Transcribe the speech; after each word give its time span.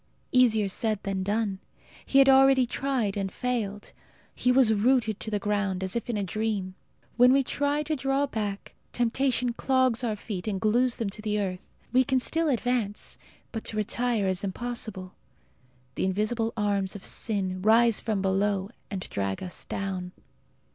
Easier 0.31 0.67
said 0.67 0.97
than 1.03 1.21
done. 1.21 1.59
He 2.07 2.17
had 2.17 2.27
already 2.27 2.65
tried 2.65 3.15
and 3.15 3.31
failed. 3.31 3.91
He 4.33 4.51
was 4.51 4.73
rooted 4.73 5.19
to 5.19 5.29
the 5.29 5.37
ground, 5.37 5.83
as 5.83 5.95
if 5.95 6.09
in 6.09 6.17
a 6.17 6.23
dream. 6.23 6.73
When 7.17 7.31
we 7.31 7.43
try 7.43 7.83
to 7.83 7.95
draw 7.95 8.25
back, 8.25 8.73
temptation 8.93 9.53
clogs 9.53 10.03
our 10.03 10.15
feet 10.15 10.47
and 10.47 10.59
glues 10.59 10.95
them 10.97 11.11
to 11.11 11.21
the 11.21 11.39
earth. 11.39 11.69
We 11.93 12.03
can 12.03 12.19
still 12.19 12.49
advance, 12.49 13.19
but 13.51 13.63
to 13.65 13.77
retire 13.77 14.25
is 14.25 14.43
impossible. 14.43 15.13
The 15.93 16.05
invisible 16.05 16.51
arms 16.57 16.95
of 16.95 17.05
sin 17.05 17.61
rise 17.61 18.01
from 18.01 18.23
below 18.23 18.71
and 18.89 19.01
drag 19.07 19.43
us 19.43 19.65
down. 19.65 20.13